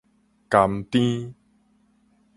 [0.49, 1.35] 甘甜